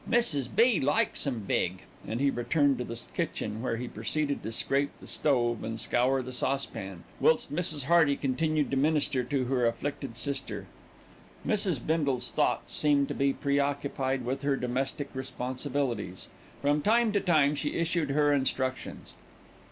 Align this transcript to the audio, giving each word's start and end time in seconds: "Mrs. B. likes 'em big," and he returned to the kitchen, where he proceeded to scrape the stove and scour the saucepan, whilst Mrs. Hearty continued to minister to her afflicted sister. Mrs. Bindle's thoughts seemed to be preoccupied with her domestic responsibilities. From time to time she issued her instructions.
"Mrs. 0.09 0.47
B. 0.55 0.79
likes 0.79 1.27
'em 1.27 1.41
big," 1.41 1.83
and 2.07 2.19
he 2.19 2.31
returned 2.31 2.79
to 2.79 2.83
the 2.83 2.99
kitchen, 3.13 3.61
where 3.61 3.77
he 3.77 3.87
proceeded 3.87 4.41
to 4.41 4.51
scrape 4.51 4.89
the 4.99 5.05
stove 5.05 5.63
and 5.63 5.79
scour 5.79 6.23
the 6.23 6.31
saucepan, 6.31 7.03
whilst 7.19 7.53
Mrs. 7.53 7.83
Hearty 7.83 8.15
continued 8.15 8.71
to 8.71 8.77
minister 8.77 9.23
to 9.23 9.45
her 9.45 9.67
afflicted 9.67 10.17
sister. 10.17 10.65
Mrs. 11.45 11.85
Bindle's 11.85 12.31
thoughts 12.31 12.73
seemed 12.73 13.09
to 13.09 13.13
be 13.13 13.31
preoccupied 13.31 14.25
with 14.25 14.41
her 14.41 14.55
domestic 14.55 15.09
responsibilities. 15.13 16.27
From 16.63 16.81
time 16.81 17.11
to 17.11 17.19
time 17.19 17.53
she 17.53 17.75
issued 17.75 18.09
her 18.09 18.33
instructions. 18.33 19.13